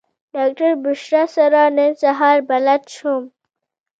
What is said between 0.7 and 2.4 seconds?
بشرا سره نن سهار